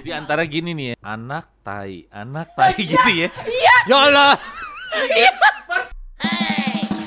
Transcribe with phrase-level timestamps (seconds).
[0.00, 3.28] Jadi antara gini nih ya, anak tai, anak tai gitu ya.
[3.84, 4.32] Ya Allah.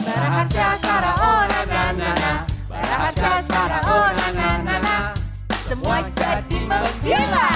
[0.05, 2.31] Baraharsa Sara oh na na na na
[3.49, 4.95] Sara oh na na na na
[5.65, 7.49] Semua jadi menggila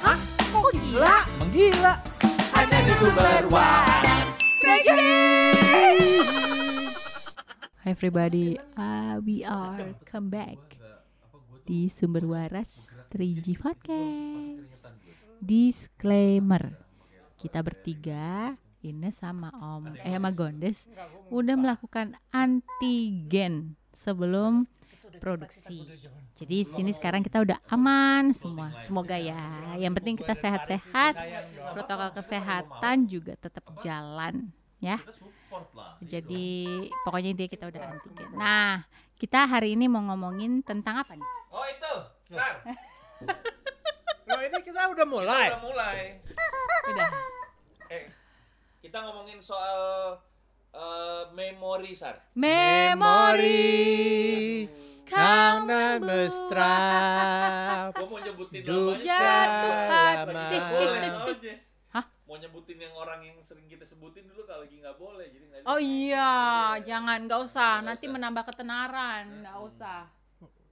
[0.00, 0.16] Hah?
[0.48, 1.16] Kok gila?
[1.44, 1.92] Menggila.
[2.56, 4.24] Hanya di sumber waras
[7.84, 10.56] Hi everybody, uh, we are come back
[11.68, 14.96] di Sumber Waras 3G Podcast.
[15.36, 16.72] Disclaimer,
[17.36, 20.88] kita bertiga, Ines sama Om, eh sama Gondes,
[21.28, 24.64] udah melakukan antigen sebelum
[25.20, 25.84] produksi.
[26.40, 29.76] Jadi sini sekarang kita udah aman semua, semoga ya.
[29.76, 31.20] Yang penting kita sehat-sehat,
[31.76, 34.48] protokol kesehatan juga tetap jalan,
[34.80, 34.96] ya.
[36.00, 36.64] Jadi
[37.04, 38.28] pokoknya intinya kita udah antigen.
[38.40, 41.26] Nah, kita hari ini mau ngomongin tentang apa nih?
[42.28, 42.60] Oh Sar.
[44.28, 45.48] Loh ini kita udah mulai.
[45.48, 46.20] Udah mulai.
[46.92, 47.08] Udah.
[47.88, 48.04] Eh,
[48.84, 50.12] kita ngomongin soal
[50.76, 52.20] eh, memori, Sar.
[52.36, 53.88] Memori
[55.08, 56.76] karena mesra.
[57.96, 59.00] Gua mau nyebutin namanya.
[59.00, 60.28] Jatuh hati.
[60.28, 60.68] lama.
[60.68, 61.00] Boleh
[61.32, 61.54] aja.
[61.96, 62.04] Hah?
[62.28, 65.64] Mau nyebutin yang orang yang sering kita sebutin dulu kalau lagi nggak boleh, jadi nggak.
[65.64, 67.80] Oh iya, jangan, nggak usah.
[67.80, 70.17] Nanti menambah ketenaran, nggak usah.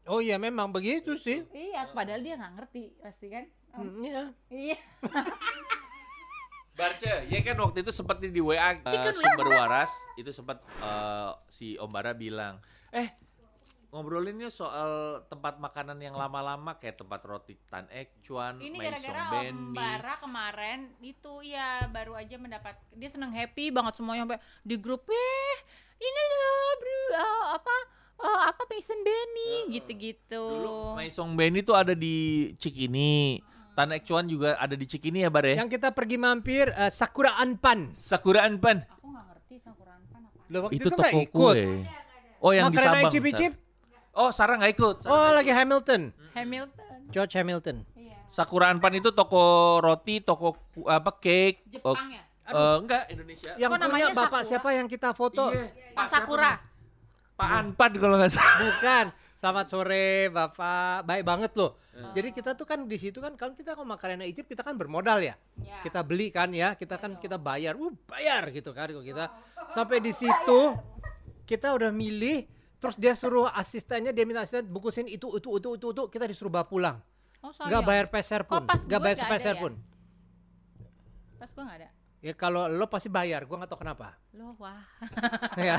[0.07, 1.43] Oh iya memang begitu sih.
[1.51, 3.45] Iya, padahal dia nggak ngerti pasti kan.
[3.75, 4.23] Oh, Hmm, Iya.
[4.49, 4.79] Iya.
[6.77, 9.89] Barce, ya kan waktu itu sempat di WA uh, Chicken sumber waras
[10.21, 12.61] itu sempat uh, si Om Bara bilang,
[12.93, 13.17] eh
[13.89, 19.41] ngobrolin yuk soal tempat makanan yang lama-lama kayak tempat roti Tan Ek Chuan, Ini gara-gara
[19.41, 19.73] Om.
[19.73, 25.09] Bara kemarin itu ya baru aja mendapat dia seneng happy banget semuanya sampai di grup
[25.09, 25.57] eh
[25.97, 27.77] ini loh bro eh, apa
[28.19, 30.43] eh, apa Mason Benny gitu-gitu.
[30.43, 32.17] Dulu Maisong Benny tuh ada di
[32.57, 33.41] Cikini.
[33.73, 35.61] Tan Ek Chuan juga ada di Cikini ya Bar ya?
[35.61, 37.93] Yang kita pergi mampir eh, Sakura Anpan.
[37.93, 38.81] Sakura Anpan.
[38.91, 40.49] Aku nggak ngerti Sakuran Pan apa.
[40.49, 41.57] Lo waktu Itu itu nggak toko ikut.
[41.57, 41.65] kue.
[42.39, 43.11] Oh yang di Makarena Sabang.
[43.11, 43.53] icip-icip.
[43.53, 44.17] Sar.
[44.17, 44.97] Oh Sarah nggak ikut.
[44.99, 46.03] Sarah Oh nggak lagi Hamilton.
[46.33, 46.99] Hamilton.
[47.07, 47.77] George Hamilton.
[47.95, 48.17] Iya.
[48.29, 49.45] Sakura Anpan itu toko
[49.79, 51.69] roti, toko ku- apa cake.
[51.83, 52.23] oh, Jepang ya.
[52.49, 53.51] eh, enggak Indonesia.
[53.55, 54.49] Yang Kok punya namanya bapak Sakura?
[54.49, 55.45] siapa yang kita foto?
[55.51, 55.69] Iya.
[55.93, 56.53] Pak Sakura.
[57.37, 58.57] Pak Anpan kalau nggak salah.
[58.65, 59.07] Bukan.
[59.37, 61.05] Selamat sore Bapak.
[61.05, 61.77] Baik banget loh.
[62.17, 65.21] Jadi kita tuh kan di situ kan kalau kita kalau makanan Egypt kita kan bermodal
[65.21, 65.37] ya.
[65.61, 65.85] Ya.
[65.85, 67.77] Kita beli kan ya, kita kan kita bayar.
[67.77, 69.29] Uh, bayar gitu kan kalau kita.
[69.69, 70.61] Sampai di situ
[71.45, 72.49] kita udah milih
[72.81, 76.53] terus dia suruh asistennya dia minta asisten bungkusin itu itu itu itu itu kita disuruh
[76.53, 76.97] bawa pulang.
[77.45, 77.85] Oh, Nggak sayang.
[77.85, 79.61] bayar peser Kok pun, nggak bayar ada ya?
[79.61, 79.73] pun.
[81.37, 81.89] Pas gua nggak ada.
[82.19, 84.17] Ya kalau lo pasti bayar, gua nggak tahu kenapa.
[84.33, 84.83] Loh, wah.
[85.61, 85.77] ya.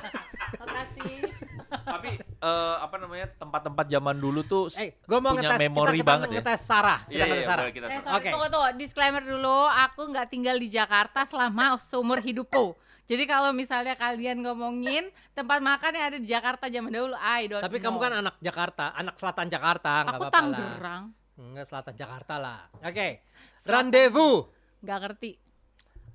[0.56, 1.28] Makasih.
[1.68, 6.08] Tapi eh, apa namanya tempat-tempat zaman dulu tuh Eh, gua mau punya ngetes memori kita,
[6.08, 6.36] banget ya.
[6.40, 7.60] ngetes Sarah, kita Iya, iya, ngetes Sarah.
[7.60, 8.30] boleh kita Eh, sorry, Oke.
[8.30, 8.70] tunggu, tunggu.
[8.78, 12.78] Disclaimer dulu, aku nggak tinggal di Jakarta selama seumur hidupku.
[13.04, 17.60] Jadi kalau misalnya kalian ngomongin tempat makan yang ada di Jakarta zaman dahulu, I don't
[17.60, 17.86] Tapi know.
[17.86, 20.32] kamu kan anak Jakarta, anak selatan Jakarta, Aku apa-apa lah.
[20.54, 21.04] Tangerang,
[21.36, 22.60] Enggak selatan Jakarta lah.
[22.78, 23.24] Oke.
[23.64, 24.48] Rendezvous.
[24.78, 25.32] nggak ngerti.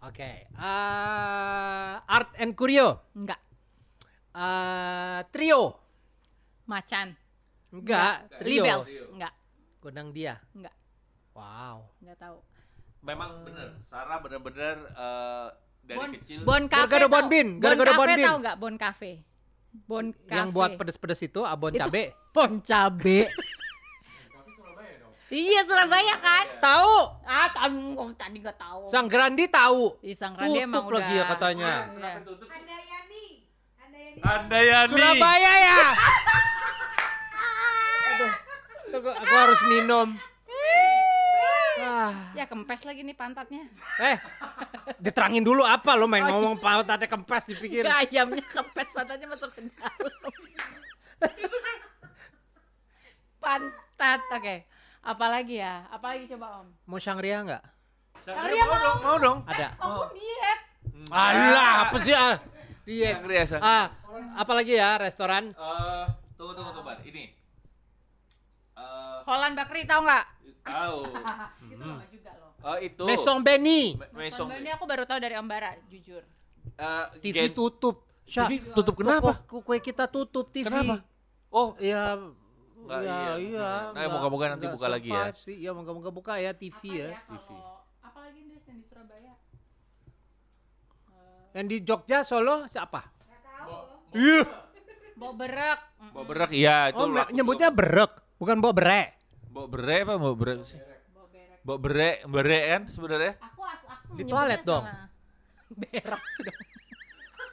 [0.03, 0.31] Oke.
[0.51, 3.07] Eh, Art and Curio.
[3.15, 3.41] Nggak.
[4.35, 5.79] Eh, trio.
[6.67, 7.15] Macan.
[7.73, 8.63] Enggak, trio.
[8.67, 8.87] Libels.
[9.15, 9.33] Nggak.
[9.79, 10.35] Gondang dia.
[10.53, 10.75] Nggak.
[11.33, 11.87] Wow.
[12.03, 12.37] Nggak tahu.
[13.03, 15.47] Memang bener, Sarah bener-bener eh,
[15.83, 16.39] dari Bon, kecil.
[16.43, 16.83] Bon Cafe.
[16.87, 17.25] Gara-gara Bon?
[17.27, 18.27] Bin, gara-gara Bon Cafe Bin.
[18.27, 19.13] tahu nggak Bon Cafe?
[19.73, 20.35] Bon Cafe.
[20.35, 22.05] Yang buat pedes-pedes itu abon Itu- cabe.
[22.31, 23.19] Bon Cabe.
[25.33, 26.45] iya Surabaya kan?
[26.61, 26.97] Tahu.
[27.25, 28.85] Ah, tahu kok tadi nggak tahu.
[28.85, 29.97] Sang Grandi tahu.
[30.01, 31.73] Ih, Sang Randi emang Tutup lagi ya udah- katanya.
[31.89, 32.13] Iya.
[32.45, 33.25] Handayani
[33.81, 34.91] Handayani Andayani.
[34.93, 35.81] Surabaya ya.
[38.13, 38.33] Aduh.
[38.93, 40.09] Tunggu, aku harus minum.
[41.83, 42.13] Ah.
[42.33, 43.65] Ya kempes lagi nih pantatnya.
[43.99, 44.17] Eh,
[44.97, 47.83] diterangin dulu apa lo main ngomong pantatnya kempes dipikir.
[47.83, 50.33] Enggak ayamnya kempes pantatnya masuk ke dalam.
[53.43, 54.57] Pantat, oke.
[55.03, 55.87] Apalagi ya?
[55.91, 56.67] Apalagi coba Om?
[56.87, 57.63] Mau Shangria nggak?
[58.23, 59.39] Sangria mau dong, mau dong.
[59.45, 59.69] Ada.
[59.77, 60.61] Aku diet.
[61.11, 62.15] Alah, apa sih?
[62.15, 62.39] Ah,
[62.87, 63.19] diet.
[63.19, 63.61] Sangria, Sang.
[63.61, 63.91] Ah,
[64.37, 65.51] apalagi ya restoran?
[65.51, 66.95] Eh, tunggu tunggu tunggu.
[67.03, 67.35] Ini.
[68.73, 70.25] Eh, Holland Bakery tahu nggak?
[70.63, 70.99] tahu.
[71.67, 72.51] Itu lama juga loh.
[72.63, 73.03] Oh, itu.
[73.03, 73.99] Mesong Benny.
[73.99, 74.47] Me- Mesong.
[74.49, 76.23] Ini aku baru tahu dari Om Bara, jujur.
[76.73, 78.07] Eh, TV Gen- tutup.
[78.23, 79.43] Syah, TV tutup kenapa?
[79.43, 80.71] kue kita tutup TV.
[80.71, 81.03] Kenapa?
[81.51, 82.15] Oh, Ya,
[82.83, 83.33] Nggak, ya, iya.
[83.39, 83.71] iya.
[83.87, 85.25] Nah, nggak- moga-moga nanti buka lagi ya.
[85.25, 85.57] Iya, Sih.
[85.59, 87.09] Ya, moga-moga buka ya TV ya.
[87.25, 89.33] kalau- Apalagi nih yang di Surabaya?
[91.53, 93.01] Yang di Jogja, Solo siapa?
[94.13, 94.43] iya.
[95.15, 95.79] Bau berak.
[95.97, 96.11] Mm.
[96.13, 96.99] Bawa berak, iya itu.
[96.99, 99.09] Oh, nyebutnya berek, bukan bawa berek.
[99.47, 100.81] bawa berak apa bawa berak sih?
[101.13, 101.61] Bau berak.
[101.63, 103.33] Mbak bere, bere kan sebenarnya.
[103.39, 104.85] Aku aku Di nyebutnya toilet dong.
[105.81, 106.59] Berak dong.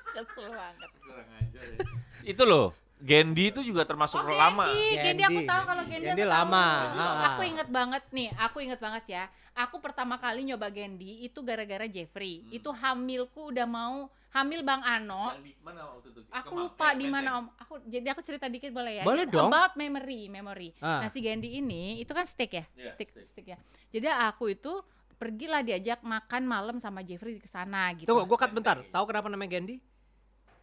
[0.15, 0.89] Kesel banget.
[2.25, 4.67] Itu loh, Gendi itu juga termasuk Oh, lama.
[4.69, 5.47] Gendi, Gendi aku Gendi.
[5.47, 6.35] tahu kalau Gendi, Gendi aku tahu.
[6.35, 7.27] lama, ah.
[7.29, 9.23] Aku inget banget nih, aku inget banget ya.
[9.57, 12.43] Aku pertama kali nyoba Gendi itu gara-gara Jeffrey.
[12.43, 12.51] Hmm.
[12.53, 13.95] Itu hamilku udah mau
[14.29, 15.31] hamil Bang Ano.
[15.37, 16.19] Di mana waktu itu?
[16.29, 17.45] Aku Kemang- lupa eh, di mana Om.
[17.57, 19.03] Aku jadi aku cerita dikit boleh ya?
[19.03, 19.47] Boleh dong.
[19.47, 20.69] About memory, memory.
[20.77, 21.03] Ah.
[21.03, 22.65] Nah, si Gendi ini itu kan steak ya?
[22.73, 23.27] Iya, steak, steak.
[23.27, 23.57] steak ya.
[23.89, 24.71] Jadi aku itu
[25.15, 28.07] pergilah diajak makan malam sama Jeffrey ke sana gitu.
[28.07, 28.79] Tunggu, gue cut bentar.
[28.85, 29.79] Tahu kenapa namanya Gandhi?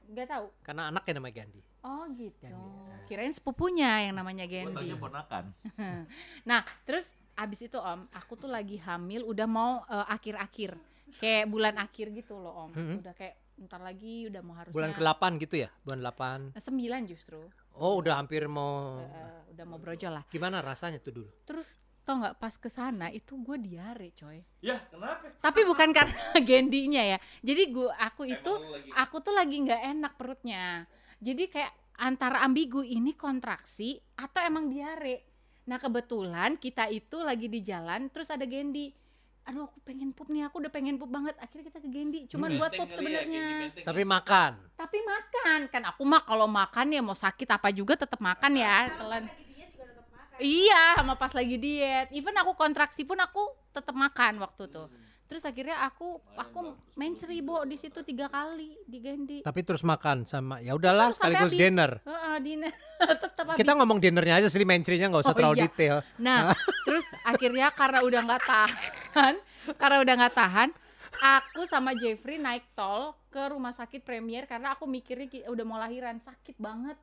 [0.07, 0.47] Gak tahu.
[0.63, 1.61] Karena anaknya namanya Gandhi.
[1.87, 2.43] Oh gitu.
[2.43, 3.07] Gendi.
[3.07, 4.91] Kirain sepupunya yang namanya Gendi.
[4.99, 5.55] ponakan.
[6.51, 7.07] Nah, terus
[7.39, 10.75] abis itu Om, aku tuh lagi hamil, udah mau eh, akhir-akhir,
[11.23, 12.71] kayak bulan akhir gitu loh Om.
[12.75, 12.95] Mhm.
[13.07, 14.75] Udah kayak ntar lagi udah mau harusnya.
[14.77, 15.71] Bulan ke-8 gitu ya?
[15.87, 16.53] Bulan 8.
[16.53, 17.41] Nah, Sembilan justru.
[17.77, 20.25] Oh, udah hampir mau Eh, eh, udah mau brojol lah.
[20.29, 21.31] Gimana rasanya tuh dulu?
[21.47, 24.39] Terus tau nggak pas ke sana itu gue diare coy.
[24.63, 25.27] Ya, kenapa?
[25.43, 26.15] Tapi bukan karena
[26.49, 27.19] gendinya ya.
[27.43, 28.53] Jadi gua aku itu
[28.95, 30.87] aku tuh lagi nggak enak perutnya.
[31.21, 35.25] Jadi kayak antara ambigu ini kontraksi atau emang diare.
[35.67, 38.93] Nah kebetulan kita itu lagi di jalan terus ada Gendi.
[39.47, 41.39] Aduh aku pengen pup nih, aku udah pengen pup banget.
[41.39, 43.47] Akhirnya kita ke Gendi, cuman buat Menteng pup ya, sebenarnya.
[43.87, 44.53] Tapi makan.
[44.75, 48.91] Tapi makan kan aku mah kalau makan ya mau sakit apa juga tetap makan ya.
[48.99, 49.25] Telan.
[50.37, 52.13] Iya, sama pas lagi diet.
[52.13, 53.41] Even aku kontraksi pun aku
[53.73, 54.93] tetap makan waktu tuh.
[55.27, 56.59] Terus akhirnya aku aku
[56.95, 59.39] main seribu di situ tiga kali di Gendi.
[59.41, 61.59] Tapi terus makan sama ya udahlah sekaligus habis.
[61.59, 61.91] dinner.
[62.01, 62.73] Heeh, dinner.
[63.27, 63.59] tetap habis.
[63.59, 65.65] Kita ngomong dinernya aja sih mainstreamnya nggak usah Oh, terlalu iya.
[65.67, 65.97] detail.
[66.17, 66.55] Nah,
[66.87, 69.35] terus akhirnya karena udah nggak tahan,
[69.75, 70.69] karena udah nggak tahan,
[71.17, 75.77] aku sama Jeffrey naik tol ke rumah sakit Premier karena aku mikirnya ki- udah mau
[75.77, 76.97] lahiran, sakit banget,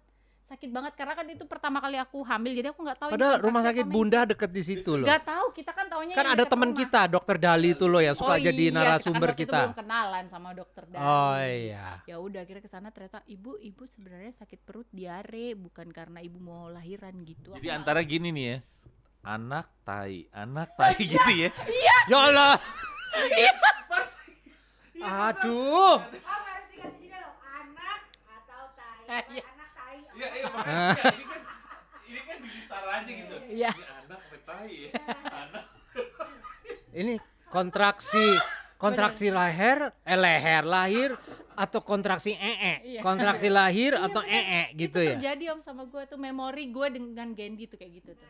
[0.53, 3.09] sakit banget karena kan itu pertama kali aku hamil, jadi aku nggak tahu.
[3.09, 3.85] ini Padahal rumah apa sakit.
[3.89, 5.07] Bunda deket di situ loh.
[5.09, 8.35] Nggak tahu, kita kan taunya Kan ada teman kita, Dokter Dali tuh loh yang suka
[8.35, 9.33] Oh jadi iya, narasumber kita.
[9.33, 9.59] kan waktu itu kita.
[9.59, 11.01] belum kenalan sama dokter Dali.
[11.01, 11.87] Oh iya.
[12.05, 16.37] Ya udah akhirnya ke sana ternyata ibu ibu sebenarnya sakit perut diare bukan karena ibu
[16.37, 17.57] mau lahiran gitu.
[17.57, 18.57] Jadi Aku antara gini nih ya.
[19.23, 21.49] Anak tai, anak tai gitu ya.
[22.09, 22.59] Ya Allah.
[23.89, 24.09] Pas.
[24.99, 25.97] Aduh.
[25.97, 27.35] Oh harus dikasih jeda loh.
[27.41, 29.23] Anak atau tai.
[29.31, 29.43] Iya.
[29.43, 29.62] Anak tai.
[30.13, 31.41] Iya, iya makanya ini kan
[32.05, 33.35] ini kan bisa aja gitu.
[33.49, 33.71] Iya.
[33.71, 34.91] Ini anak apa tai ya?
[35.25, 35.63] Anak.
[36.93, 37.13] Ini
[37.49, 38.25] kontraksi
[38.77, 41.09] kontraksi lahir, eh leher lahir
[41.53, 43.01] atau kontraksi ee, Iya.
[43.01, 45.15] kontraksi lahir atau ee gitu itu ya.
[45.15, 48.27] terjadi om sama gue tuh memori gue dengan Gendi tuh kayak gitu tuh.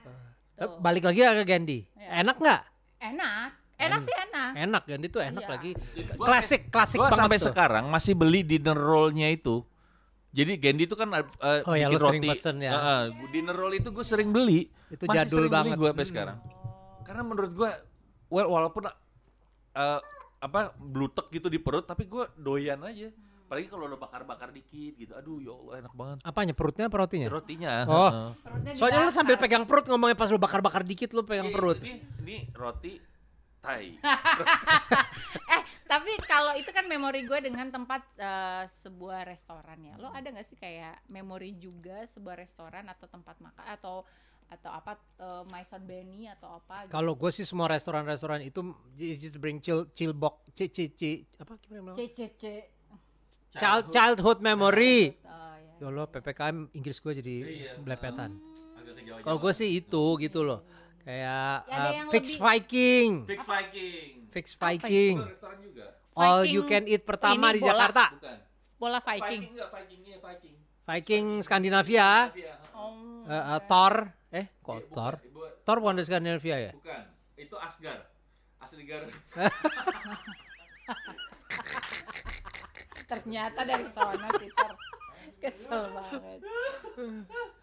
[0.53, 0.77] Eh, Tuh.
[0.77, 1.87] Balik lagi ya ke Gandhi.
[1.97, 2.21] Iya.
[2.21, 2.61] Enak nggak?
[3.01, 4.51] Enak, enak sih enak.
[4.53, 5.49] Enak Gandhi tuh enak Iya.
[5.49, 5.71] lagi.
[6.13, 7.45] Klasik, klasik Gua banget sampai tuh.
[7.49, 9.65] sekarang masih beli dinner roll-nya itu.
[10.33, 11.21] Jadi Gendi itu kan uh,
[11.63, 12.29] Oh ya, bikin sering roti.
[12.33, 12.71] pesen ya.
[12.73, 14.65] Heeh, dinner roll itu gue sering beli.
[14.87, 15.77] Itu Masih jadul sering beli banget.
[15.77, 16.11] gue sampai Hmm.
[16.11, 16.37] sekarang.
[17.03, 17.71] Karena menurut gue,
[18.27, 19.99] well, walaupun uh,
[20.39, 23.13] apa blutek gitu di perut, tapi gue doyan aja.
[23.43, 25.13] Apalagi kalau udah bakar-bakar dikit gitu.
[25.13, 26.17] Aduh, ya Allah enak banget.
[26.23, 27.27] Apanya perutnya apa rotinya?
[27.29, 27.73] Rotinya.
[27.83, 27.93] Oh.
[28.09, 28.27] heeh.
[28.41, 29.13] Perutnya Soalnya lu dibakar.
[29.15, 31.77] sambil pegang perut ngomongnya pas lu bakar-bakar dikit lu pegang Ini- perut.
[31.77, 32.97] Ini, ini roti
[33.63, 33.95] Thai.
[35.55, 39.95] eh tapi kalau itu kan memori gue dengan tempat eh, sebuah restoran ya.
[39.95, 44.03] Lo ada nggak sih kayak memori juga sebuah restoran atau tempat makan atau
[44.51, 46.85] atau apa uh, Maison Benny atau apa?
[46.85, 46.93] gitu?
[46.93, 48.61] Kalau gue sih semua restoran-restoran itu
[48.99, 51.97] just bring chill chill box ci ci ci apa gimana?
[51.97, 52.43] C C C.
[53.57, 55.17] Child childhood memory.
[55.25, 55.73] Oh, ya.
[55.81, 57.71] Ya Allah PPKM Inggris gue jadi Iya.
[57.81, 58.37] belepetan.
[59.13, 60.61] Kejauh Kalau gue sih itu gitu loh.
[61.03, 63.09] Kayak Ya, uh, Fix lebih- Viking.
[63.25, 64.11] Fix Viking.
[64.29, 65.15] Fix Viking.
[65.61, 65.85] Juga.
[66.13, 67.71] All Viking you can eat pertama ini di bola.
[67.73, 68.03] Jakarta.
[68.13, 68.37] Bukan.
[68.77, 69.41] Bola Viking.
[69.49, 70.55] enggak, Vikingnya Viking.
[70.83, 72.09] Viking Skandinavia.
[72.33, 73.23] Iya, Oh.
[73.25, 73.93] Eh, eh, Thor.
[74.29, 75.13] Eh, kok Iya, Thor?
[75.15, 76.71] bukan, bu- Thor bukan dari Skandinavia ya?
[76.73, 77.03] Bukan.
[77.35, 77.99] Itu Asgar.
[78.57, 79.11] Asli Garut.
[83.05, 84.71] Ternyata dari sana Peter.
[85.37, 86.39] Kesel banget.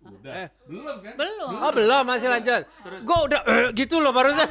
[0.00, 0.34] Udah.
[0.36, 0.48] Eh.
[0.64, 1.14] Belum kan?
[1.14, 1.50] Belum.
[1.54, 2.62] Oh belum masih lanjut.
[3.02, 4.46] Gue udah eh, gitu loh barusan.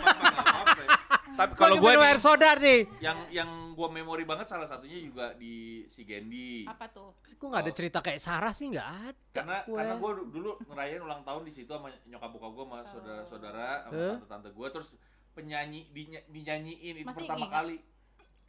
[1.30, 2.90] Tapi Kalau gue air soda nih.
[2.98, 6.66] yang yang gue memori banget salah satunya juga di si Gendi.
[6.66, 7.14] Apa tuh?
[7.32, 9.22] Gue nggak ada cerita kayak Sarah sih nggak ada.
[9.32, 9.78] Karena gue.
[9.78, 13.94] karena gue dulu ngerayain ulang tahun di situ sama nyokap bokap gue sama saudara-saudara sama
[13.94, 14.14] Eh?
[14.18, 14.90] tante-tante gue terus
[15.32, 17.78] penyanyi dinya, dinyanyiin itu Masih pertama ingat kali.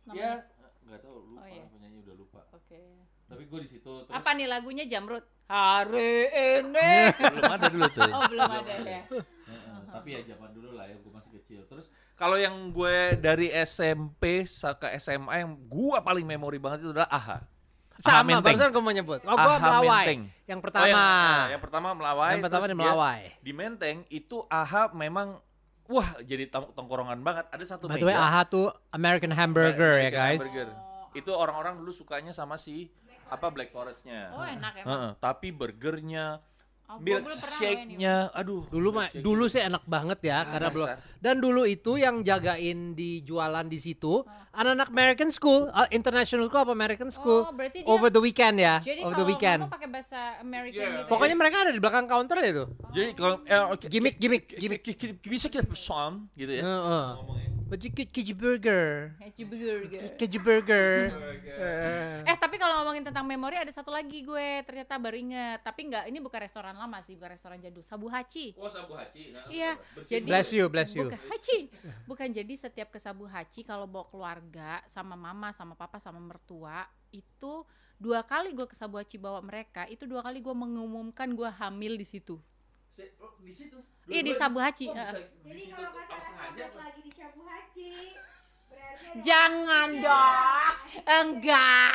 [0.02, 0.16] Namanya?
[0.16, 0.32] Ya
[0.80, 1.64] nggak tahu lupa Oh, iya.
[1.68, 2.40] penyanyi udah lupa.
[2.50, 2.80] Oke.
[3.28, 5.24] Tapi gue di situ terus Apa nih lagunya Jamrut?
[5.46, 6.12] Hari
[6.58, 6.92] ini.
[7.14, 8.04] belum ada dulu tuh.
[8.06, 9.00] Oh belum ada ya.
[9.08, 13.48] Heeh, tapi ya zaman dulu lah ya gue masih kecil terus kalau yang gue dari
[13.54, 17.38] SMP ke SMA yang gue paling memori banget itu adalah AHA
[17.96, 18.44] Sama Menteng.
[18.44, 19.20] barusan gue mau nyebut.
[19.22, 20.04] Oh gue Aha melawai.
[20.04, 20.20] Menteng.
[20.44, 20.86] Yang Oh, pertama.
[20.86, 23.20] yang, ah, yang pertama melawai yang pertama terus di dia melawai.
[23.38, 25.28] di Menteng itu AHA memang
[25.86, 27.48] wah jadi tong- tongkrongan banget.
[27.48, 28.22] Ada satu By the way, meja.
[28.22, 30.38] AHA tuh American Hamburger ya American guys.
[30.38, 30.68] Hamburger.
[31.14, 32.92] Itu orang-orang dulu sukanya sama si
[33.28, 34.32] apa Black Forest-nya.
[34.32, 34.84] Oh enak ya.
[34.88, 36.40] Heeh, tapi burgernya,
[36.88, 38.64] Oh, milkshake-nya, aduh.
[38.66, 40.88] Dulu mah dulu sih enak banget ya karena belum.
[41.18, 46.62] Dan dulu itu yang jagain di jualan di situ anak-anak American School, uh, International School
[46.62, 49.68] apa American School Oh, berarti dia over the weekend ya, Jadi over the weekend.
[49.68, 50.90] pakai bahasa American Yeah.
[50.94, 51.04] gitu.
[51.04, 51.10] ya?
[51.12, 52.68] Pokoknya mereka ada di belakang counter ya tuh.
[52.90, 54.80] Jadi kalau eh, oke, Gimmick, gimmick, gimmick.
[55.20, 56.64] bisa kita pesan gitu ya.
[56.64, 57.06] Heeh.
[57.14, 57.48] Ngomongnya.
[57.68, 59.12] Baju ke- keju burger.
[59.20, 59.78] Happy burger.
[60.16, 60.88] Keju burger.
[62.24, 66.08] Eh tapi kalau ngomongin tentang memori ada satu lagi gue ternyata baru inget tapi nggak
[66.08, 69.30] ini bukan restoran lama sih bukan restoran jadul Sabu Hachi Oh, Sabu Haci.
[69.30, 70.10] Nah, Iya, bersih.
[70.16, 71.04] jadi- Bless you, bless you.
[71.04, 71.58] bukan Hachi
[72.04, 76.86] bukan jadi setiap ke Sabu Hachi kalau bawa keluarga sama mama sama papa sama mertua
[77.10, 77.66] itu
[77.96, 81.94] dua kali gue ke Sabu Hachi bawa mereka itu dua kali gue mengumumkan gue hamil
[81.94, 82.38] di situ
[83.18, 83.74] oh, di situ.
[84.06, 84.32] iya di.
[84.32, 85.90] Sabu Hachi bisa di Jadi kalau
[86.78, 87.90] lagi di berarti
[89.08, 91.92] ada jangan dong enggak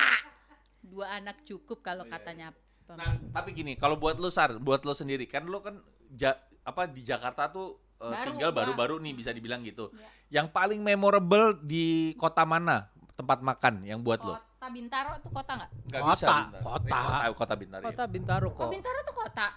[0.84, 2.48] dua anak cukup kalau Oh, iya, katanya
[2.86, 6.86] Nah, tapi gini, kalau buat lu Sar, buat lu sendiri kan lu kan ja- apa
[6.86, 9.90] di Jakarta tuh eh, Baru, tinggal baru-baru nih bisa dibilang gitu.
[9.94, 10.42] Ya.
[10.42, 14.36] Yang paling memorable di kota mana tempat makan yang buat lo?
[14.36, 16.63] kota Bintaro tuh kota nggak Kota, Bintaro.
[16.63, 16.88] kota.
[16.88, 17.84] Eh, kota, kota Bintaro.
[17.84, 18.08] Kota ya.
[18.08, 18.70] Bintaro oh kok.
[18.72, 19.48] Bintaro tuh kota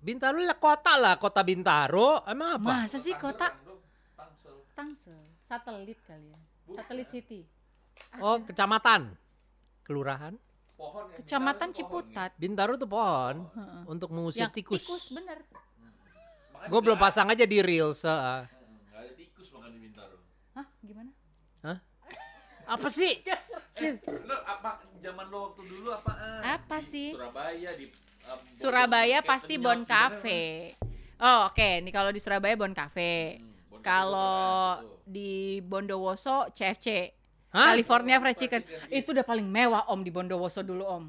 [0.00, 2.10] Bintaro lah kota lah, kota Bintaro.
[2.24, 2.70] Emang apa?
[2.80, 3.52] masa sih kota
[4.16, 4.56] Tangsel.
[4.72, 6.38] Tangsel satelit kali ya
[6.72, 7.42] satelit city
[8.18, 9.12] Oh, kecamatan.
[9.84, 10.34] Kelurahan.
[10.80, 13.36] Pohon ya, kecamatan pohon Ciputat Bintaro tuh pohon
[13.84, 15.12] untuk mengusir yang tikus.
[15.12, 15.60] bener ya.
[16.50, 18.00] Makanya Gue belum pasang aja di reels.
[18.02, 18.48] ah.
[18.48, 20.16] Nggak ada tikus makan di Bintaro.
[20.54, 21.10] hah gimana
[22.66, 23.18] Apa sih?
[24.28, 26.40] Lo apa zaman lo waktu dulu apaan?
[26.40, 27.08] Apa Di sih?
[27.10, 27.86] Surabaya di
[28.24, 30.42] um, Surabaya Bon- pasti Bon Cafe
[31.16, 37.10] oh oke nih kalau di Surabaya Bon Cafe Hmm, Bon kalau di Bondowoso CFC
[37.50, 37.74] Hah?
[37.74, 41.04] California Fried Chicken Fried Chicken, itu udah paling mewah om di Bondowoso dulu om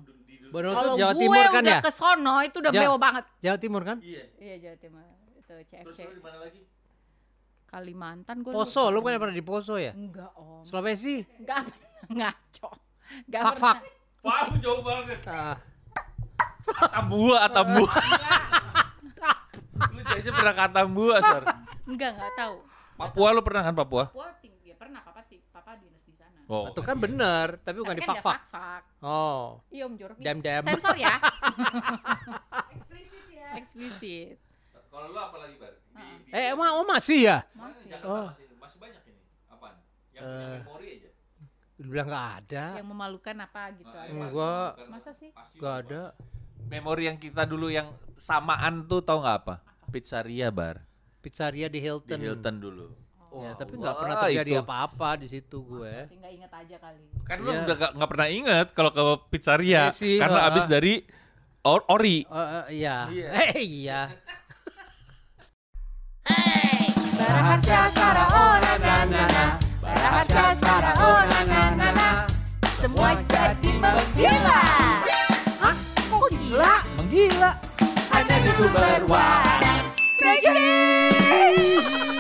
[0.50, 1.82] Bondowoso kalau Jawa gue Timur kan udah ya?
[1.82, 3.98] ke sono itu udah Ja- mewah banget Jawa Timur kan?
[4.02, 4.24] Iya.
[4.36, 6.62] iya Jawa Timur itu Terus CFC lu di mana lagi?
[7.64, 9.94] Kalimantan gue Poso, lu kan pernah di Poso ya?
[9.94, 11.24] enggak om Sulawesi.
[11.38, 11.80] enggak pernah
[12.10, 12.70] ngaco
[13.22, 13.78] enggak Fak fak.
[13.80, 15.18] pernah Wah, jauh banget.
[15.26, 15.58] Ah,
[16.80, 17.90] Atambua, Atambua.
[19.92, 21.44] lu aja pernah ke Atambua, Sar.
[21.86, 22.58] enggak enggak tahu
[22.94, 24.04] Papua lu pernah kan Papua?
[24.08, 24.30] Papua
[24.62, 26.06] ya pernah papa papa dinas
[26.46, 28.26] Oh, itu kan bener, tapi bukan Tapi di kan fak.
[28.48, 28.84] fak-fak.
[29.00, 30.18] Oh, Iya Om Jorok.
[30.18, 30.64] Dem dem.
[30.64, 31.16] Sensor ya.
[32.74, 33.48] eksplisit ya.
[33.58, 34.36] Eksplisit.
[34.92, 35.74] Kalau lu apa lagi, Bar?
[35.92, 37.38] Di, di eh emang oh masih ya?
[37.54, 37.88] Masih.
[38.04, 38.28] Oh.
[38.28, 39.22] masih, masih banyak ini.
[39.48, 39.76] Apaan?
[40.12, 40.60] Yang punya Eh.
[40.62, 41.10] memori aja.
[41.78, 42.66] Dibilang nggak ada.
[42.78, 43.90] Yang memalukan apa gitu.
[43.90, 44.10] Ah, ada.
[44.12, 44.72] yang Enggak.
[44.92, 45.30] Masa sih?
[45.32, 45.72] apa.
[45.80, 46.02] ada.
[46.62, 49.56] Memori yang kita dulu yang samaan tuh tau nggak apa?
[49.92, 50.88] Pizzeria bar
[51.20, 52.20] Pizzeria di di Hilton.
[52.20, 52.56] Hilton
[53.32, 53.40] dulu.
[53.42, 55.94] Ya, Wah, tapi nggak pernah wah, terjadi apa-apa di situ gue.
[56.04, 57.04] Masih nggak inget aja kali.
[57.24, 57.60] Kan lu Iya.
[57.64, 60.50] udah gak, nggak pernah inget kalau ke pizzeria Iya sih, karena heeh.
[60.52, 60.94] abis dari
[61.64, 62.18] or- ori.
[62.28, 62.96] Oh, eh, iya.
[63.08, 63.28] Iya.
[63.48, 64.02] Eh, iya.
[67.14, 69.46] Baraharsa Sara oh na na na na.
[69.80, 72.10] Baraharsa Sara oh na na na na.
[72.76, 74.62] Semua jadi menggila.
[75.62, 75.76] Hah?
[76.04, 76.76] Kok gila?
[76.98, 77.52] Menggila.
[78.12, 79.82] Hanya di sumber waras.
[80.18, 82.11] Reggae.